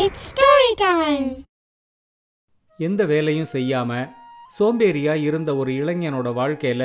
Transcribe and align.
It's 0.00 0.24
story 0.28 0.70
time 0.76 1.26
எந்த 2.78 3.04
வேலையும் 3.04 3.48
செய்யாம 3.52 3.90
சோம்பேறியா 4.56 5.14
இருந்த 5.14 5.56
ஒரு 5.56 5.70
இளைஞனோட 5.72 6.28
வாழ்க்கையில 6.40 6.82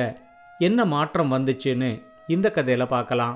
என்ன 0.60 0.86
மாற்றம் 0.86 1.32
வந்துச்சுன்னு 1.34 1.90
இந்த 2.28 2.52
கதையில 2.56 2.86
பார்க்கலாம். 2.86 3.36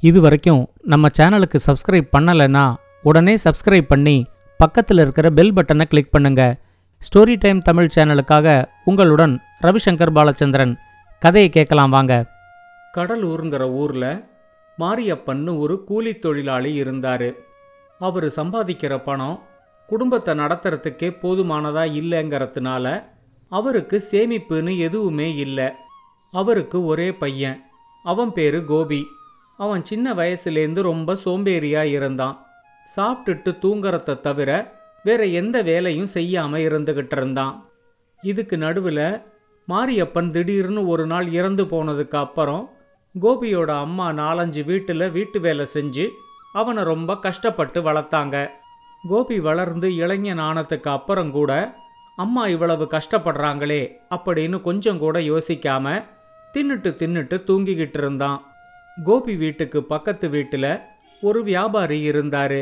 இது 0.00 0.20
வரைக்கும் 0.20 0.68
நம்ம 0.92 1.08
சேனலுக்கு 1.18 1.60
சப்ஸ்கிரைப் 1.66 2.10
பண்ணலைன்னா 2.16 2.74
உடனே 3.02 3.36
சப்ஸ்கிரைப் 3.44 3.88
பண்ணி 3.88 4.26
பக்கத்தில் 4.58 4.98
இருக்கிற 4.98 5.30
பெல் 5.30 5.54
பட்டனை 5.54 5.84
கிளிக் 5.84 6.10
பண்ணுங்க. 6.10 6.60
ஸ்டோரி 7.02 7.36
டைம் 7.38 7.62
தமிழ் 7.62 7.90
சேனலுக்காக 7.94 8.64
உங்களுடன் 8.84 9.40
ரவிசங்கர் 9.62 10.16
பாலச்சந்திரன். 10.18 10.76
கதையை 11.18 11.50
கேட்கலாம் 11.50 11.90
வாங்க. 11.90 12.24
கடலூருங்கிற 12.96 13.70
ஊரில் 13.70 14.10
மாரியப்பன்னு 14.78 15.58
ஒரு 15.58 15.84
கூலி 15.84 16.14
தொழிலாளி 16.18 16.82
இருந்தாரு. 16.82 17.30
அவர் 17.98 18.26
சம்பாதிக்கிற 18.26 19.02
பணம் 19.04 19.36
குடும்பத்தை 19.88 20.38
நடத்துறதுக்கே 20.38 21.08
போதுமானதா 21.22 21.84
இல்லைங்கிறதுனால 22.00 22.86
அவருக்கு 23.48 24.02
சேமிப்புன்னு 24.10 24.78
எதுவுமே 24.78 25.34
இல்லை. 25.34 25.68
அவருக்கு 26.30 26.84
ஒரே 26.84 27.12
பையன். 27.12 27.58
அவன் 28.04 28.32
பேரு 28.32 28.64
கோபி. 28.64 29.06
அவன் 29.56 29.84
சின்ன 29.84 30.14
வயசுலேருந்து 30.14 30.80
ரொம்ப 30.80 31.16
சோம்பேறியாக 31.24 31.84
இருந்தான். 31.84 32.36
சாப்பிட்டுட்டு 32.96 33.50
தூங்குறத 33.62 34.20
தவிர 34.20 34.50
வேற 35.02 35.24
எந்த 35.24 35.62
வேலையும் 35.62 36.06
செய்யாமல் 36.06 36.64
இருந்துகிட்டு 36.68 37.16
இருந்தான் 37.16 37.54
இதுக்கு 38.22 38.56
நடுவில் 38.58 39.06
மாரியப்பன் 39.68 40.30
திடீர்னு 40.30 40.86
ஒரு 40.86 41.06
நாள் 41.06 41.28
இறந்து 41.32 41.64
போனதுக்கு 41.64 42.16
அப்புறம் 42.16 42.70
கோபியோட 43.20 43.70
அம்மா 43.80 44.12
நாலஞ்சு 44.12 44.64
வீட்டில் 44.64 45.10
வீட்டு 45.10 45.40
வேலை 45.40 45.66
செஞ்சு 45.74 46.04
அவனை 46.60 46.82
ரொம்ப 46.92 47.18
கஷ்டப்பட்டு 47.26 47.78
வளர்த்தாங்க. 47.82 48.36
கோபி 49.10 49.36
வளர்ந்து 49.46 49.88
இளைஞன் 49.94 50.42
ஆனதுக்கு 50.48 50.90
அப்புறம் 50.90 51.30
கூட 51.38 51.52
அம்மா 52.24 52.42
இவ்வளவு 52.54 52.84
கஷ்டப்படுறாங்களே 52.94 53.82
அப்படின்னு 54.16 54.58
கொஞ்சம் 54.60 55.00
கூட 55.04 55.16
யோசிக்காம 55.30 55.86
தின்னுட்டு 56.54 56.90
தின்னுட்டு 57.00 57.36
தூங்கிக்கிட்டு 57.48 57.98
இருந்தான். 58.02 58.38
கோபி 59.04 59.34
வீட்டுக்கு 59.42 59.78
பக்கத்து 59.92 60.26
வீட்டில் 60.34 60.70
ஒரு 61.22 61.40
வியாபாரி 61.42 61.98
இருந்தார். 62.10 62.60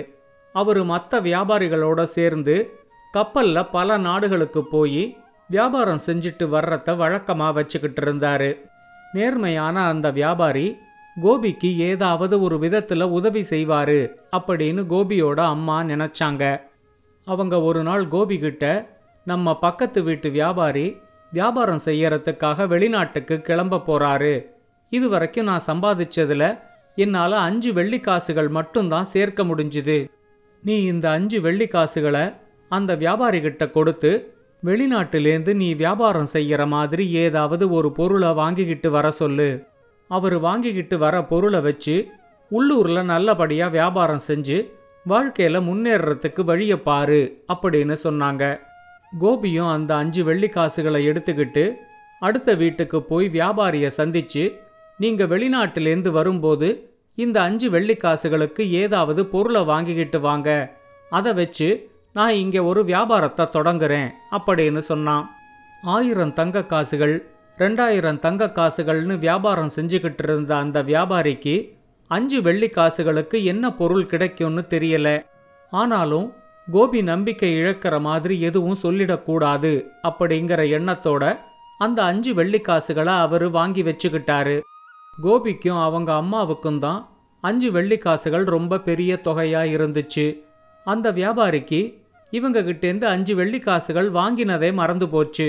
அவர் 0.54 0.80
மற்ற 0.84 1.20
வியாபாரிகளோட 1.28 2.00
சேர்ந்து 2.16 2.56
கப்பலில் 3.12 3.70
பல 3.76 3.96
நாடுகளுக்கு 4.06 4.60
போய் 4.74 5.02
வியாபாரம் 5.48 6.04
செஞ்சுட்டு 6.06 6.46
வர்றத 6.54 6.96
வழக்கமாக 6.96 7.56
வச்சுக்கிட்டு 7.58 8.02
இருந்தார். 8.02 8.48
நேர்மையான 9.12 9.76
அந்த 9.92 10.06
வியாபாரி 10.18 10.66
கோபிக்கு 11.22 11.78
ஏதாவது 11.78 12.40
ஒரு 12.40 12.56
விதத்துல 12.56 13.02
உதவி 13.02 13.40
செய்வாரு 13.40 14.12
அப்படின்னு 14.36 14.82
கோபியோட 14.92 15.40
அம்மா 15.40 15.82
நினைச்சாங்க. 15.82 16.60
அவங்க 17.24 17.60
ஒரு 17.60 17.82
நாள் 17.82 18.08
கோபி 18.08 18.38
கிட்ட 18.38 18.64
நம்ம 19.24 19.58
பக்கத்து 19.58 20.02
வீட்டு 20.02 20.30
வியாபாரி 20.30 20.96
வியாபாரம் 21.32 21.80
செய்யறதுக்காக 21.84 22.66
வெளிநாட்டுக்கு 22.66 23.40
கிளம்ப 23.40 23.82
போறாரு. 23.86 24.46
இது 24.90 25.08
வரைக்கும் 25.08 25.44
நான் 25.44 25.66
சம்பாதிச்சதுல 25.66 26.58
என்னால் 26.94 27.32
அஞ்சு 27.32 27.72
வெள்ளி 27.72 28.00
காசுகள் 28.00 28.48
மட்டும்தான் 28.48 29.04
சேர்க்க 29.04 29.42
முடிஞ்சுது. 29.42 30.08
நீ 30.62 30.82
இந்த 30.82 31.10
அஞ்சு 31.10 31.40
வெள்ளி 31.40 31.66
காசுகளை 31.66 32.32
அந்த 32.68 32.94
வியாபாரி 32.94 33.40
கிட்ட 33.40 33.70
கொடுத்து 33.70 34.34
வெளிநாட்டிலேருந்து 34.64 35.54
நீ 35.54 35.74
வியாபாரம் 35.74 36.32
செய்யற 36.32 36.66
மாதிரி 36.66 37.10
ஏதாவது 37.10 37.70
ஒரு 37.70 37.92
பொருளை 37.92 38.32
வாங்கிக்கிட்டு 38.32 38.90
வர 38.90 39.10
சொல்லு. 39.10 39.48
அவர் 40.08 40.38
வாங்கிக்கிட்டு 40.38 40.98
வர 40.98 41.24
பொருளை 41.24 41.60
வச்சு 41.60 41.96
உள்ளூரில் 42.50 43.02
நல்லபடியாக 43.04 43.70
வியாபாரம் 43.70 44.24
செஞ்சு 44.28 44.58
வாழ்க்கையில் 45.06 45.66
முன்னேறத்துக்கு 45.68 46.42
வழியை 46.44 46.76
பாரு 46.76 47.44
அப்படின்னு 47.52 47.96
சொன்னாங்க. 48.04 48.44
கோபியும் 49.20 49.70
அந்த 49.70 49.96
அஞ்சு 49.96 50.22
வெள்ளிக்காசுகளை 50.24 51.00
எடுத்துக்கிட்டு 51.10 51.64
அடுத்த 52.18 52.54
வீட்டுக்கு 52.54 53.02
போய் 53.02 53.28
வியாபாரியை 53.28 53.90
சந்திச்சு 53.96 54.44
நீங்கள் 54.98 55.26
வெளிநாட்டிலேருந்து 55.26 56.10
வரும்போது 56.10 56.68
இந்த 57.14 57.42
அஞ்சு 57.42 57.70
வெள்ளிக்காசுகளுக்கு 57.70 58.62
ஏதாவது 58.82 59.26
பொருளை 59.26 59.64
வாங்கிக்கிட்டு 59.64 60.20
வாங்க. 60.20 60.48
அதை 61.10 61.32
வச்சு 61.32 61.68
நான் 62.12 62.34
இங்கே 62.34 62.58
ஒரு 62.58 62.84
வியாபாரத்தை 62.84 63.44
தொடங்குறேன் 63.52 64.10
அப்படின்னு 64.36 64.78
சொன்னான். 64.78 65.24
ஆயிரம் 65.82 66.32
தங்க 66.32 66.64
காசுகள் 66.64 67.14
ரெண்டாயிரம் 67.58 68.18
தங்க 68.18 68.46
காசுகள்னு 68.46 69.18
வியாபாரம் 69.18 69.70
செஞ்சுக்கிட்டு 69.76 70.22
இருந்த 70.22 70.56
அந்த 70.56 70.82
வியாபாரிக்கு 70.82 71.76
அஞ்சு 72.08 72.42
வெள்ளி 72.42 72.68
காசுகளுக்கு 72.68 73.44
என்ன 73.44 73.72
பொருள் 73.72 74.06
கிடைக்கும்னு 74.06 74.62
தெரியல. 74.68 75.26
ஆனாலும் 75.70 76.32
கோபி 76.70 77.02
நம்பிக்கை 77.02 77.50
இழக்கிற 77.56 78.00
மாதிரி 78.00 78.40
எதுவும் 78.40 78.78
சொல்லிடக்கூடாது 78.82 79.72
அப்படிங்கிற 80.08 80.60
எண்ணத்தோட 80.78 81.38
அந்த 81.78 82.02
அஞ்சு 82.02 82.34
வெள்ளி 82.34 82.60
காசுகளை 82.60 83.14
அவர் 83.14 83.50
வாங்கி 83.50 83.82
வச்சுக்கிட்டாரு. 83.82 84.60
கோபிக்கும் 85.22 85.80
அவங்க 85.80 86.14
அம்மாவுக்கும் 86.14 86.78
தான் 86.78 87.08
அஞ்சு 87.40 87.72
வெள்ளி 87.72 87.98
காசுகள் 87.98 88.44
ரொம்ப 88.44 88.78
பெரிய 88.78 89.20
தொகையா 89.24 89.62
இருந்துச்சு. 89.76 90.26
அந்த 90.84 91.12
வியாபாரிக்கு 91.12 91.80
இவங்க 92.30 92.60
கிட்டேருந்து 92.60 93.04
அஞ்சு 93.04 93.34
வெள்ளி 93.34 93.58
காசுகள் 93.58 94.10
வாங்கினதே 94.12 94.72
மறந்து 94.72 95.08
போச்சு. 95.08 95.48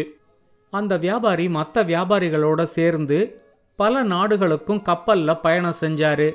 அந்த 0.80 0.94
வியாபாரி 0.98 1.46
மற்ற 1.50 1.84
வியாபாரிகளோட 1.84 2.62
சேர்ந்து 2.76 3.20
பல 3.80 4.04
நாடுகளுக்கும் 4.04 4.82
கப்பலில் 4.82 5.42
பயணம் 5.42 5.80
செஞ்சார். 5.82 6.28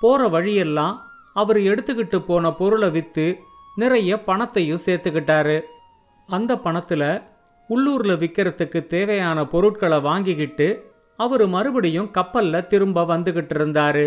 போகிற 0.00 0.28
வழியெல்லாம் 0.28 0.94
அவர் 1.34 1.58
எடுத்துக்கிட்டு 1.70 2.18
போன 2.26 2.52
பொருளை 2.60 2.88
விற்று 2.90 3.26
நிறைய 3.76 4.12
பணத்தையும் 4.28 4.84
சேர்த்துக்கிட்டாரு. 4.86 5.56
அந்த 6.28 6.52
பணத்தில் 6.56 7.08
உள்ளூரில் 7.68 8.20
விற்கிறதுக்கு 8.22 8.80
தேவையான 8.86 9.38
பொருட்களை 9.52 9.98
வாங்கிக்கிட்டு 10.00 10.68
அவர் 11.16 11.44
மறுபடியும் 11.46 12.10
கப்பலில் 12.10 12.66
திரும்ப 12.66 13.04
வந்துக்கிட்டு 13.12 13.54
இருந்தாரு. 13.58 14.06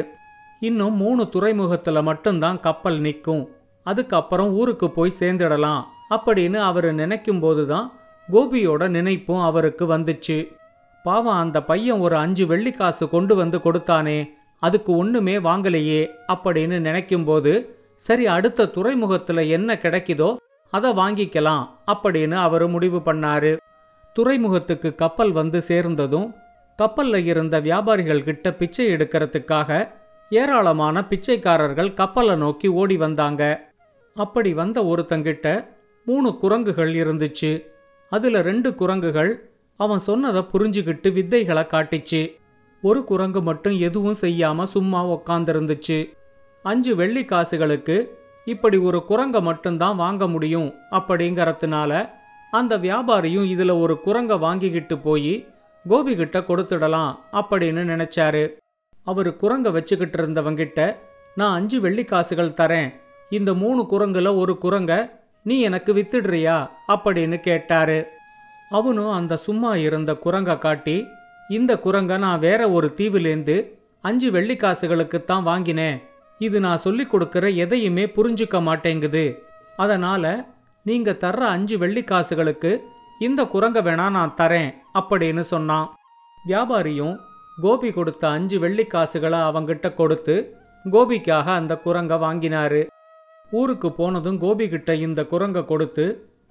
இன்னும் 0.59 0.96
மூணு 0.96 1.23
துறைமுகத்தில் 1.29 2.07
மட்டும்தான் 2.09 2.59
கப்பல் 2.59 3.00
நிற்கும் 3.00 3.44
அதுக்கப்புறம் 3.85 4.50
ஊருக்கு 4.59 4.88
போய் 4.91 5.19
சேர்ந்துடலாம் 5.19 5.84
அப்படின்னு 6.16 6.57
அவர் 6.69 6.88
நினைக்கும் 6.94 7.40
போது 7.40 7.63
தான் 7.67 7.88
கோபியோட 8.31 8.90
நினைப்பும் 8.90 9.41
அவருக்கு 9.41 9.97
வந்துச்சு. 9.97 10.38
பாவம் 11.03 11.38
அந்த 11.38 11.63
பையன் 11.63 12.00
ஒரு 12.00 12.16
அஞ்சு 12.16 12.45
வெள்ளிக்காசு 12.45 13.09
கொண்டு 13.09 13.35
வந்து 13.35 13.57
கொடுத்தானே 13.57 14.29
அதுக்கு 14.59 14.91
ஒண்ணுமே 14.95 15.38
வாங்கலையே 15.38 16.01
அப்படின்னு 16.34 16.78
நினைக்கும்போது 16.88 17.53
சரி 17.95 18.28
அடுத்த 18.28 18.66
துறைமுகத்துல 18.66 19.47
என்ன 19.50 19.75
கிடைக்குதோ 19.75 20.38
அதை 20.73 20.90
வாங்கிக்கலாம் 20.91 21.63
அப்படின்னு 21.91 22.34
அவர் 22.34 22.67
முடிவு 22.67 23.00
பண்ணாரு. 23.00 23.57
துறைமுகத்துக்கு 24.13 24.96
கப்பல் 24.96 25.31
வந்து 25.31 25.61
சேர்ந்ததும் 25.61 26.35
கப்பல்ல 26.79 27.25
இருந்த 27.25 27.59
வியாபாரிகள் 27.59 28.23
கிட்ட 28.23 28.53
பிச்சை 28.53 28.94
எடுக்கிறதுக்காக 28.94 29.90
ஏராளமான 30.29 31.03
பிச்சைக்காரர்கள் 31.09 31.94
கப்பலை 31.94 32.35
நோக்கி 32.35 32.67
ஓடி 32.67 32.97
வந்தாங்க. 32.97 33.44
அப்படி 34.16 34.53
வந்த 34.53 34.81
ஒருத்தங்கிட்ட 34.81 35.66
மூணு 36.06 36.38
குரங்குகள் 36.38 36.94
இருந்துச்சு. 36.94 37.51
அதில் 38.09 38.42
ரெண்டு 38.42 38.75
குரங்குகள் 38.75 39.50
அவன் 39.78 40.00
சொன்னதை 40.00 40.46
புரிஞ்சுக்கிட்டு 40.53 41.09
வித்தைகளை 41.18 41.64
காட்டிச்சு. 41.66 42.38
ஒரு 42.81 43.03
குரங்கு 43.03 43.42
மட்டும் 43.42 43.80
எதுவும் 43.80 44.16
செய்யாம 44.22 44.64
சும்மா 44.64 45.08
உக்காந்துருந்துச்சு. 45.08 46.09
அஞ்சு 46.64 46.96
வெள்ளி 46.96 47.25
காசுகளுக்கு 47.25 48.18
இப்படி 48.46 48.78
ஒரு 48.78 49.06
குரங்கை 49.06 49.42
மட்டும்தான் 49.42 49.96
வாங்க 49.96 50.28
முடியும் 50.28 50.74
அப்படிங்கறதுனால 50.92 52.09
அந்த 52.52 52.78
வியாபாரியும் 52.78 53.44
இதில் 53.44 53.70
ஒரு 53.70 54.00
குரங்கை 54.00 54.38
வாங்கிக்கிட்டு 54.38 54.97
போய் 54.97 55.47
கோபிகிட்ட 55.90 56.38
கொடுத்துடலாம் 56.41 57.16
அப்படின்னு 57.31 57.84
நினைச்சாரு. 57.94 58.53
அவர் 59.03 59.36
குரங்கை 59.36 59.72
வச்சுக்கிட்டு 59.72 60.18
இருந்தவங்கிட்ட 60.24 60.96
நான் 61.36 61.56
அஞ்சு 61.56 61.81
வெள்ளி 61.81 62.03
காசுகள் 62.03 62.58
தரேன். 62.62 62.94
இந்த 63.30 63.53
மூணு 63.53 63.86
குரங்குல 63.90 64.36
ஒரு 64.36 64.58
குரங்கை 64.58 64.97
நீ 65.41 65.62
எனக்கு 65.62 65.94
வித்துடுறியா? 65.94 66.70
அப்படின்னு 66.88 67.40
கேட்டாரு. 67.40 68.08
அவனும் 68.70 69.12
அந்த 69.12 69.38
சும்மா 69.38 69.76
இருந்த 69.76 70.14
குரங்க 70.14 70.58
காட்டி 70.58 71.06
இந்த 71.50 71.76
குரங்க 71.76 72.18
நான் 72.18 72.40
வேற 72.40 72.70
ஒரு 72.70 72.94
தீவிலேந்து 72.97 73.70
அஞ்சு 74.02 74.32
வெள்ளிக்காசுகளுக்குத்தான் 74.32 75.44
வாங்கினேன். 75.44 76.02
இது 76.40 76.59
நான் 76.59 76.78
சொல்லி 76.78 77.06
கொடுக்கிற 77.06 77.50
எதையுமே 77.50 78.06
புரிஞ்சுக்க 78.06 78.62
மாட்டேங்குது. 78.62 79.44
அதனால 79.78 80.47
நீங்க 80.84 81.12
தர்ற 81.12 81.38
அஞ்சு 81.38 81.78
வெள்ளிக்காசுகளுக்கு 81.78 82.80
இந்த 83.20 83.44
குரங்க 83.44 83.82
வேணா 83.82 84.09
நான் 84.09 84.34
தரேன் 84.38 84.74
அப்படின்னு 85.00 85.40
சொன்னான். 85.40 85.96
வியாபாரியும் 86.47 87.18
கோபி 87.62 87.92
கொடுத்த 87.92 88.30
அஞ்சு 88.30 88.59
வெள்ளிக்காசுகளை 88.59 89.40
அவங்கிட்ட 89.50 89.94
கொடுத்து 89.94 90.56
கோபிக்காக 90.92 91.52
அந்த 91.52 91.82
குரங்க 91.85 92.16
வாங்கினாரு. 92.28 92.88
ஊருக்கு 93.51 93.90
போனதும் 93.91 94.40
கோபிகிட்ட 94.41 94.91
இந்த 94.93 95.22
குரங்கை 95.25 95.66
கொடுத்து 95.66 96.05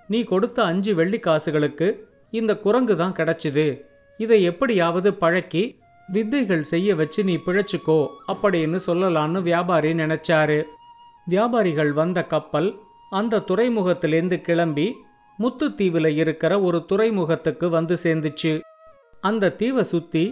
நீ 0.09 0.25
கொடுத்த 0.25 0.59
அஞ்சு 0.63 0.93
வெள்ளி 0.95 1.19
காசுகளுக்கு 1.19 1.89
இந்த 2.31 2.53
குரங்கு 2.57 2.95
தான் 2.97 3.15
கிடைச்சிது. 3.19 3.67
இதை 4.19 4.39
எப்படியாவது 4.43 5.11
பழக்கி 5.15 5.63
வித்தைகள் 6.09 6.63
செய்ய 6.63 6.95
வச்சு 6.95 7.25
நீ 7.25 7.35
பிழைச்சிக்கோ 7.47 7.99
அப்படின்னு 8.33 8.79
சொல்லலான்னு 8.87 9.41
வியாபாரி 9.43 9.91
நினைச்சாரு. 9.95 10.59
வியாபாரிகள் 11.27 11.93
வந்த 11.93 12.19
கப்பல் 12.23 12.69
அந்த 13.11 13.43
துறைமுகத்திலேருந்து 13.49 14.39
கிளம்பி 14.41 14.87
முத்துத்தீவில் 15.39 16.11
இருக்கிற 16.23 16.53
ஒரு 16.61 16.79
துறைமுகத்துக்கு 16.87 17.67
வந்து 17.71 17.95
சேர்ந்துச்சு. 18.05 18.53
அந்த 19.21 19.53
தீவை 19.61 19.85
சுற்றி 19.85 20.25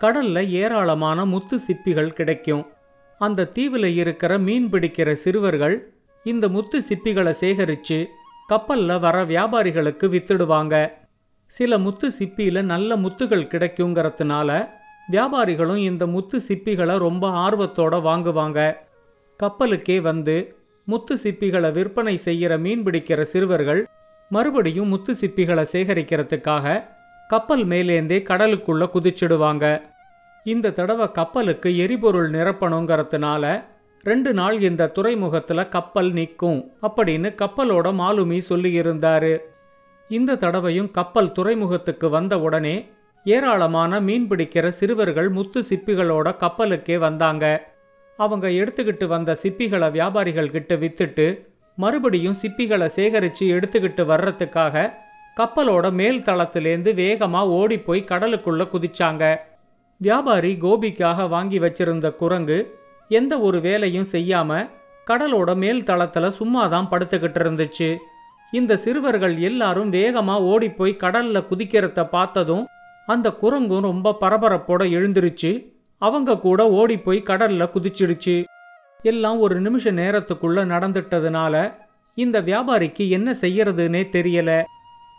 கடல்ல 0.00 0.42
ஏராளமான 0.48 1.24
முத்து 1.24 1.56
சிப்பிகள் 1.66 2.16
கிடைக்கும். 2.18 2.66
அந்த 3.20 3.48
தீவில் 3.56 3.88
இருக்கிற 4.02 4.32
மீன் 4.38 4.68
பிடிக்கிற 4.72 5.12
சிறுவர்கள் 5.12 5.76
இந்த 6.24 6.48
முத்து 6.48 6.82
சிப்பிகளை 6.82 7.32
சேகரித்து 7.32 8.10
கப்பலில் 8.46 8.98
வர 8.98 9.24
வியாபாரிகளுக்கு 9.24 10.06
வித்துடுவாங்க. 10.08 10.90
சில 11.46 11.78
முத்து 11.78 12.10
சிப்பியில் 12.10 12.62
நல்ல 12.62 12.96
முத்துகள் 12.96 13.50
கிடைக்குங்கிறதுனால 13.52 14.68
வியாபாரிகளும் 15.10 15.76
இந்த 15.76 16.06
முத்து 16.06 16.40
சிப்பிகளை 16.48 16.98
ரொம்ப 16.98 17.28
ஆர்வத்தோட 17.28 17.94
வாங்குவாங்க. 18.08 18.76
கப்பலுக்கே 19.40 20.00
வந்து 20.00 20.56
முத்து 20.84 21.18
சிப்பிகளை 21.22 21.72
விற்பனை 21.72 22.16
செய்கிற 22.16 22.58
மீன் 22.58 22.84
பிடிக்கிற 22.86 23.20
சிறுவர்கள் 23.22 23.86
மறுபடியும் 24.28 24.88
முத்து 24.88 25.14
சிப்பிகளை 25.14 25.64
சேகரிக்கிறதுக்காக 25.72 26.84
கப்பல் 27.28 27.66
மேலேந்தே 27.66 28.18
கடலுக்குள்ளே 28.22 28.86
குதிச்சிடுவாங்க. 28.94 29.82
இந்த 30.44 30.70
தடவை 30.70 31.12
கப்பலுக்கு 31.12 31.76
எரிபொருள் 31.76 32.30
நிரப்பணுங்கிறதுனால 32.30 33.44
ரெண்டு 34.02 34.32
நாள் 34.32 34.60
இந்த 34.60 34.90
துறைமுகத்துல 34.94 35.68
கப்பல் 35.68 36.12
நிற்கும் 36.12 36.60
அப்படின்னு 36.82 37.28
கப்பலோட 37.42 37.88
மாலுமி 37.98 38.38
சொல்லியிருந்தாரு. 38.48 39.32
இந்த 40.08 40.36
தடவையும் 40.36 40.90
கப்பல் 40.90 41.32
துறைமுகத்துக்கு 41.32 42.10
வந்த 42.10 42.40
உடனே 42.40 42.88
ஏராளமான 43.24 44.00
மீன் 44.00 44.28
பிடிக்கிற 44.30 44.68
சிறுவர்கள் 44.68 45.28
முத்து 45.28 45.60
சிப்பிகளோட 45.60 46.28
கப்பலுக்கே 46.44 46.98
வந்தாங்க. 46.98 47.44
அவங்க 48.16 48.48
எடுத்துக்கிட்டு 48.48 49.06
வந்த 49.06 49.36
சிப்பிகளை 49.42 49.90
வியாபாரிகள் 49.90 50.50
கிட்ட 50.50 50.74
வித்துட்டு 50.74 51.26
மறுபடியும் 51.76 52.40
சிப்பிகளை 52.42 52.86
சேகரித்து 52.86 53.46
எடுத்துக்கிட்டு 53.46 54.04
வர்றதுக்காக 54.12 54.88
கப்பலோட 55.36 55.92
மேல் 55.92 56.22
தளத்திலேருந்து 56.22 56.94
வேகமாக 56.94 57.48
ஓடி 57.48 57.78
போய் 57.78 58.08
கடலுக்குள்ள 58.08 58.62
குதிச்சாங்க. 58.72 59.24
வியாபாரி 60.00 60.56
கோபிக்காக 60.56 61.28
வாங்கி 61.28 61.58
வச்சிருந்த 61.60 62.16
குரங்கு 62.16 62.58
எந்த 63.10 63.40
ஒரு 63.40 63.60
வேலையும் 63.60 64.04
செய்யாம 64.12 64.70
கடலோட 65.06 65.56
மேல் 65.56 65.82
தளத்துல 65.82 66.28
சும்மா 66.28 66.66
தான் 66.66 66.88
படுத்துக்கிட்டு 66.90 67.40
இருந்துச்சு. 67.44 67.96
இந்த 68.52 68.76
சிறுவர்கள் 68.76 69.36
எல்லாரும் 69.36 69.92
வேகமா 69.92 70.34
ஓடிப்போய் 70.38 70.96
கடலில் 70.96 71.34
கடல்ல 71.34 71.44
குதிக்கிறத 71.50 72.08
பார்த்ததும் 72.08 72.66
அந்த 73.06 73.36
குரங்கும் 73.40 73.80
ரொம்ப 73.80 74.16
பரபரப்போட 74.20 74.82
எழுந்திருச்சு. 74.90 75.72
அவங்க 75.98 76.38
கூட 76.38 76.70
ஓடிப்போய் 76.70 77.22
கடலில் 77.22 77.60
கடல்ல 77.60 77.68
குதிச்சிடுச்சு. 77.74 78.44
எல்லாம் 79.02 79.38
ஒரு 79.38 79.60
நிமிஷ 79.60 79.92
நேரத்துக்குள்ள 79.92 80.64
நடந்துட்டதுனால 80.64 81.74
இந்த 82.14 82.40
வியாபாரிக்கு 82.40 83.08
என்ன 83.08 83.34
செய்யறதுன்னே 83.40 84.02
தெரியல. 84.16 84.62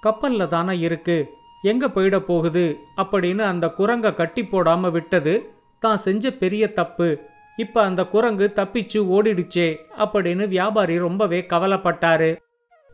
கப்பல்ல 0.04 0.48
தானே 0.48 0.80
இருக்கு. 0.80 1.30
எங்க 1.62 1.88
போயிட 1.88 2.20
போகுது? 2.20 2.78
அப்படின்னு 2.98 3.40
அந்த 3.40 3.74
குரங்க 3.78 4.14
கட்டி 4.14 4.42
போடாம 4.42 4.92
விட்டது 4.92 5.54
தான் 5.80 5.98
செஞ்ச 5.98 6.32
பெரிய 6.32 6.74
தப்பு. 6.74 7.20
இப்போ 7.58 7.84
அந்த 7.84 8.06
குரங்கு 8.06 8.52
தப்பிச்சு 8.56 9.00
ஓடிடுச்சே 9.16 9.76
அப்படின்னு 9.98 10.48
வியாபாரி 10.48 10.98
ரொம்பவே 10.98 11.46
கவலைப்பட்டாரு. 11.50 12.38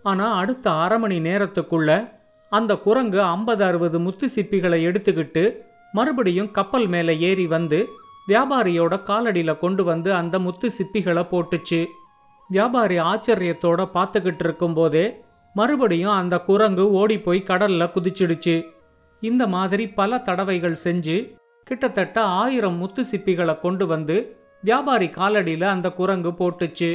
ஆனா 0.03 0.33
அடுத்த 0.33 0.71
அரை 0.71 0.99
மணி 0.99 1.19
நேரத்துக்குள்ள 1.19 2.09
அந்த 2.49 2.77
குரங்கு 2.77 3.21
ஐம்பது 3.21 3.63
அறுபது 3.63 3.99
முத்து 3.99 4.29
சிப்பிகளை 4.29 4.87
எடுத்துக்கிட்டு 4.87 5.57
மறுபடியும் 5.91 6.51
கப்பல் 6.51 6.87
மேலே 6.87 7.19
ஏறி 7.19 7.47
வந்து 7.47 7.87
வியாபாரியோட 8.27 9.01
காலடியில் 9.03 9.57
கொண்டு 9.57 9.83
வந்து 9.83 10.13
அந்த 10.13 10.39
முத்து 10.39 10.71
சிப்பிகளை 10.71 11.23
போட்டுச்சு. 11.31 11.85
வியாபாரி 12.49 12.99
ஆச்சரியத்தோட 12.99 13.87
பார்த்துக்கிட்டு 13.93 14.43
இருக்கும்போதே 14.43 15.21
மறுபடியும் 15.53 16.11
அந்த 16.11 16.39
குரங்கு 16.39 16.91
ஓடி 16.91 17.19
போய் 17.19 17.43
கடல்ல 17.47 17.89
குதிச்சிடுச்சு. 17.95 18.65
இந்த 19.19 19.47
மாதிரி 19.47 19.89
பல 19.89 20.17
தடவைகள் 20.17 20.77
செஞ்சு 20.83 21.35
கிட்டத்தட்ட 21.63 22.21
ஆயிரம் 22.21 22.77
முத்து 22.77 23.03
சிப்பிகளை 23.11 23.59
கொண்டு 23.59 23.87
வந்து 23.87 24.36
வியாபாரி 24.67 25.07
காலடியில் 25.17 25.67
அந்த 25.73 25.87
குரங்கு 25.99 26.31
போட்டுச்சு. 26.39 26.89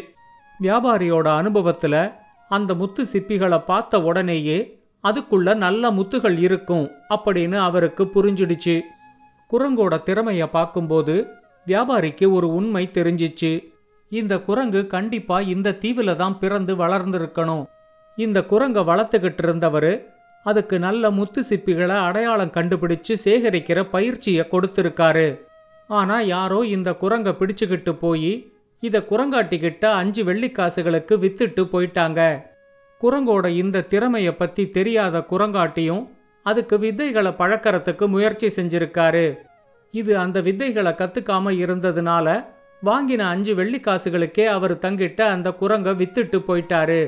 வியாபாரியோட 0.60 1.26
அனுபவத்தில் 1.40 2.02
அந்த 2.48 2.70
முத்து 2.80 3.02
சிப்பிகளை 3.12 3.58
பார்த்த 3.70 4.00
உடனேயே 4.08 4.58
அதுக்குள்ள 5.04 5.54
நல்ல 5.64 5.90
முத்துகள் 5.98 6.36
இருக்கும் 6.46 6.86
அப்படின்னு 7.14 7.58
அவருக்கு 7.68 8.02
புரிஞ்சிடுச்சு. 8.14 8.74
குரங்கோட 9.50 9.94
திறமையை 10.08 10.46
பார்க்கும்போது 10.56 11.14
வியாபாரிக்கு 11.66 12.26
ஒரு 12.36 12.48
உண்மை 12.58 12.84
தெரிஞ்சிச்சு. 12.94 13.52
இந்த 14.12 14.34
குரங்கு 14.48 14.80
கண்டிப்பா 14.94 15.36
இந்த 15.54 15.76
தீவில் 15.82 16.18
தான் 16.22 16.36
பிறந்து 16.42 16.72
வளர்ந்துருக்கணும். 16.82 17.64
இந்த 18.18 18.38
குரங்கை 18.50 18.82
வளர்த்துக்கிட்டு 18.90 19.42
இருந்தவர் 19.46 19.92
அதுக்கு 20.46 20.76
நல்ல 20.86 21.10
முத்து 21.18 21.40
சிப்பிகளை 21.50 21.96
அடையாளம் 22.08 22.54
கண்டுபிடிச்சு 22.56 23.14
சேகரிக்கிற 23.24 23.78
பயிற்சியை 23.94 24.44
கொடுத்துருக்காரு. 24.52 25.26
ஆனால் 25.88 26.26
யாரோ 26.26 26.58
இந்த 26.64 26.90
குரங்கை 26.94 27.32
பிடிச்சுக்கிட்டு 27.40 27.92
போய் 27.92 28.32
இதை 28.82 29.00
குரங்காட்டிக்கிட்ட 29.10 29.84
அஞ்சு 30.00 30.22
வெள்ளிக்காசுகளுக்கு 30.24 31.14
வித்துட்டு 31.24 31.62
போயிட்டாங்க. 31.72 32.20
குரங்கோட 33.00 33.46
இந்த 33.62 33.84
திறமையை 33.92 34.32
பற்றி 34.34 34.70
தெரியாத 34.70 35.24
குரங்காட்டியும் 35.30 36.02
அதுக்கு 36.46 36.76
வித்தைகளை 36.78 37.32
பழக்கறதுக்கு 37.40 38.04
முயற்சி 38.08 38.48
செஞ்சிருக்காரு. 38.56 39.26
இது 39.94 40.12
அந்த 40.18 40.40
வித்தைகளை 40.40 40.92
கத்துக்காம 41.00 41.52
இருந்ததுனால 41.64 42.26
வாங்கின 42.82 43.26
அஞ்சு 43.34 43.52
வெள்ளிக்காசுகளுக்கே 43.54 44.44
அவர் 44.44 44.74
தங்கிட்ட 44.78 45.20
அந்த 45.34 45.48
குரங்க 45.60 45.90
வித்துட்டு 46.00 46.38
போயிட்டாரு. 46.48 47.02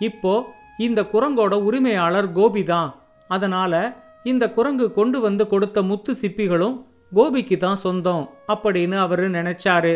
இப்போ 0.00 0.34
இந்த 0.78 1.02
குரங்கோட 1.12 1.54
உரிமையாளர் 1.68 2.32
கோபி 2.32 2.64
தான். 2.64 2.90
அதனால 3.28 3.72
இந்த 4.24 4.50
குரங்கு 4.50 4.92
கொண்டு 4.92 5.20
வந்து 5.20 5.46
கொடுத்த 5.46 5.82
முத்து 5.82 6.14
சிப்பிகளும் 6.22 6.76
கோபிக்கு 7.12 7.56
தான் 7.56 7.76
சொந்தம் 7.76 8.24
அப்படின்னு 8.52 8.96
அவர் 8.96 9.24
நினைச்சாரு. 9.30 9.94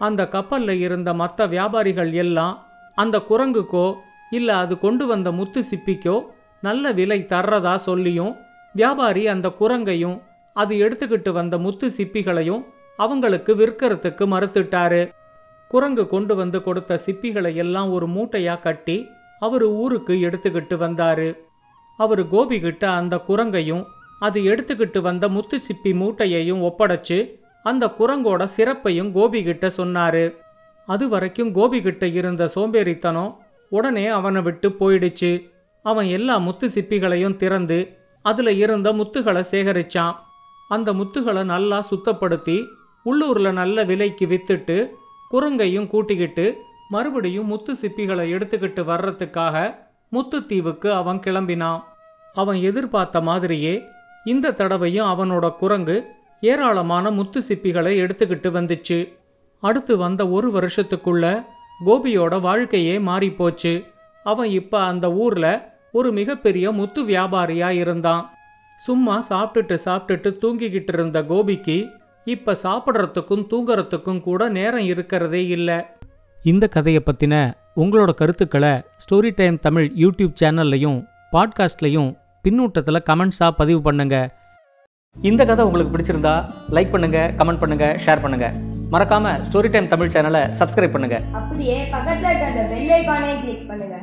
அந்த 0.00 0.28
கப்பலில் 0.28 0.80
இருந்த 0.80 1.10
மற்ற 1.14 1.46
வியாபாரிகள் 1.46 2.12
எல்லாம் 2.12 2.54
அந்த 2.94 3.16
குரங்குக்கோ 3.28 3.86
இல்லை 4.30 4.54
அது 4.54 4.74
கொண்டு 4.78 5.04
வந்த 5.06 5.28
முத்து 5.32 5.60
சிப்பிக்கோ 5.70 6.16
நல்ல 6.60 6.92
விலை 6.92 7.18
தர்றதா 7.28 7.74
சொல்லியும் 7.74 8.32
வியாபாரி 8.74 9.22
அந்த 9.28 9.48
குரங்கையும் 9.60 10.18
அது 10.56 10.74
எடுத்துக்கிட்டு 10.84 11.30
வந்த 11.32 11.58
முத்து 11.58 11.86
சிப்பிகளையும் 11.96 12.62
அவங்களுக்கு 12.98 13.52
விற்கிறதுக்கு 13.56 14.24
மறுத்துட்டாரு. 14.32 15.02
குரங்கு 15.70 16.04
கொண்டு 16.06 16.34
வந்து 16.34 16.58
கொடுத்த 16.62 16.98
சிப்பிகளை 17.06 17.54
எல்லாம் 17.54 17.90
ஒரு 17.90 18.06
மூட்டையா 18.06 18.54
கட்டி 18.60 18.96
அவர் 19.38 19.64
ஊருக்கு 19.82 20.14
எடுத்துக்கிட்டு 20.28 20.76
வந்தாரு. 20.84 21.28
அவர் 21.98 22.22
கோபிகிட்ட 22.28 22.84
அந்த 23.00 23.14
குரங்கையும் 23.28 23.84
அது 24.26 24.38
எடுத்துக்கிட்டு 24.42 25.00
வந்த 25.00 25.28
முத்து 25.28 25.56
சிப்பி 25.66 25.92
மூட்டையையும் 26.00 26.64
ஒப்படைச்சு 26.68 27.18
அந்த 27.62 27.84
குரங்கோட 27.98 28.42
சிறப்பையும் 28.56 29.12
கோபிகிட்ட 29.16 29.66
சொன்னாரு. 29.76 30.24
அது 30.88 31.04
வரைக்கும் 31.08 31.54
கோபிகிட்ட 31.54 32.04
இருந்த 32.14 32.50
சோம்பேறித்தனம் 32.54 33.32
உடனே 33.68 34.06
அவனை 34.18 34.40
விட்டு 34.42 34.68
போயிடுச்சு. 34.80 35.32
அவன் 35.84 36.08
எல்லா 36.16 36.36
முத்து 36.38 36.66
சிப்பிகளையும் 36.74 37.36
திறந்து 37.42 37.78
அதுல 38.24 38.52
இருந்த 38.52 38.88
முத்துகளை 38.92 39.42
சேகரிச்சான். 39.52 40.16
அந்த 40.68 40.88
முத்துகளை 40.92 41.42
நல்லா 41.44 41.78
சுத்தப்படுத்தி 41.90 42.56
உள்ளூர்ல 43.04 43.50
நல்ல 43.52 43.84
விலைக்கு 43.84 44.26
வித்துட்டு 44.26 44.76
குரங்கையும் 45.30 45.86
கூட்டிக்கிட்டு 45.86 46.46
மறுபடியும் 46.88 47.46
முத்து 47.46 47.72
சிப்பிகளை 47.82 48.24
எடுத்துக்கிட்டு 48.34 48.82
வர்றதுக்காக 48.90 49.56
முத்துத்தீவுக்கு 50.12 50.88
அவன் 50.90 51.20
கிளம்பினான். 51.26 51.80
அவன் 52.34 52.58
எதிர்பார்த்த 52.70 53.20
மாதிரியே 53.28 53.74
இந்த 54.24 54.52
தடவையும் 54.52 55.06
அவனோட 55.06 55.56
குரங்கு 55.56 56.04
ஏராளமான 56.40 57.10
முத்து 57.10 57.42
சிப்பிகளை 57.42 58.00
எடுத்துக்கிட்டு 58.00 58.50
வந்துச்சு. 58.50 59.12
அடுத்து 59.60 59.96
வந்த 59.96 60.28
ஒரு 60.28 60.50
வருஷத்துக்குள்ள 60.50 61.44
கோபியோட 61.86 62.40
வாழ்க்கையே 62.40 62.98
மாறிப்போச்சு. 62.98 63.84
அவன் 64.24 64.48
இப்போ 64.48 64.82
அந்த 64.82 65.12
ஊர்ல 65.12 65.74
ஒரு 65.92 66.12
மிகப்பெரிய 66.12 66.70
முத்து 66.70 67.02
வியாபாரியா 67.02 67.68
இருந்தான். 67.68 68.30
சும்மா 68.78 69.24
சாப்பிட்டுட்டு 69.28 69.78
சாப்பிட்டுட்டு 69.84 70.36
தூங்கிக்கிட்டு 70.42 70.92
இருந்த 70.92 71.22
கோபிக்கு 71.22 71.88
இப்ப 72.24 72.56
சாப்பிட்றதுக்கும் 72.62 73.46
தூங்குறதுக்கும் 73.50 74.20
கூட 74.20 74.48
நேரம் 74.48 74.84
இருக்கிறதே 74.84 75.46
இல்லை. 75.46 75.84
இந்த 76.42 76.68
கதையை 76.68 77.02
பற்றின 77.06 77.52
உங்களோட 77.76 78.14
கருத்துக்களை 78.14 78.82
ஸ்டோரி 78.96 79.32
டைம் 79.34 79.58
தமிழ் 79.58 79.92
யூடியூப் 79.96 80.34
சேனல்லையும் 80.42 81.04
பாட்காஸ்ட்லையும் 81.32 82.19
பின்னூட்டத்தில் 82.44 83.06
கமெண்ட்ஸாக 83.08 83.52
பதிவு 83.60 83.80
பண்ணுங்க. 83.86 84.16
இந்த 85.16 85.42
கதை 85.50 85.62
உங்களுக்கு 85.68 85.92
பிடிச்சிருந்தா 85.94 86.34
லைக் 86.76 86.92
பண்ணுங்க 86.94 87.18
கமெண்ட் 87.38 87.62
பண்ணுங்க 87.62 87.86
ஷேர் 88.04 88.22
பண்ணுங்க. 88.24 88.48
மறக்காம 88.94 89.32
ஸ்டோரி 89.48 89.68
டைம் 89.74 89.90
தமிழ் 89.92 90.12
சேனலை 90.14 90.42
சப்ஸ்கிரைப் 90.60 90.94
பண்ணுங்க. 90.96 91.18
அப்படியே 91.40 91.76
பக்கத்துல 91.94 92.30
இருக்க 92.30 92.46
அந்த 92.52 92.62
பெல் 92.72 92.90
ஐகானையும் 92.98 93.42
கிளிக் 93.44 93.68
பண்ணுங்க. 93.70 93.98